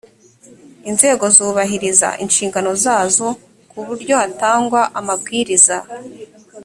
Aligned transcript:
inzego 0.89 1.25
zubahiriza 1.35 2.09
inshingano 2.23 2.69
zazo 2.83 3.27
ku 3.71 3.77
buryo 3.87 4.13
hatangwa 4.21 4.81
amabwiriza 4.99 5.75